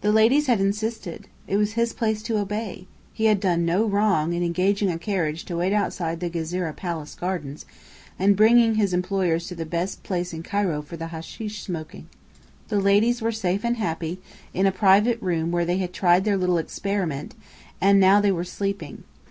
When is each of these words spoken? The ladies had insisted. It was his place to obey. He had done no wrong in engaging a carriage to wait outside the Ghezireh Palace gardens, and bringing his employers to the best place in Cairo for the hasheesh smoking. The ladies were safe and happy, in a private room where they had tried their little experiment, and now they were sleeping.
The 0.00 0.10
ladies 0.10 0.46
had 0.46 0.58
insisted. 0.58 1.26
It 1.46 1.58
was 1.58 1.74
his 1.74 1.92
place 1.92 2.22
to 2.22 2.38
obey. 2.38 2.86
He 3.12 3.26
had 3.26 3.40
done 3.40 3.66
no 3.66 3.84
wrong 3.84 4.32
in 4.32 4.42
engaging 4.42 4.90
a 4.90 4.98
carriage 4.98 5.44
to 5.44 5.56
wait 5.58 5.74
outside 5.74 6.20
the 6.20 6.30
Ghezireh 6.30 6.74
Palace 6.78 7.14
gardens, 7.14 7.66
and 8.18 8.38
bringing 8.38 8.76
his 8.76 8.94
employers 8.94 9.48
to 9.48 9.54
the 9.54 9.66
best 9.66 10.02
place 10.02 10.32
in 10.32 10.42
Cairo 10.42 10.80
for 10.80 10.96
the 10.96 11.08
hasheesh 11.08 11.60
smoking. 11.60 12.08
The 12.68 12.80
ladies 12.80 13.20
were 13.20 13.32
safe 13.32 13.62
and 13.62 13.76
happy, 13.76 14.18
in 14.54 14.64
a 14.64 14.72
private 14.72 15.20
room 15.20 15.52
where 15.52 15.66
they 15.66 15.76
had 15.76 15.92
tried 15.92 16.24
their 16.24 16.38
little 16.38 16.56
experiment, 16.56 17.34
and 17.82 18.00
now 18.00 18.18
they 18.18 18.32
were 18.32 18.44
sleeping. 18.44 19.04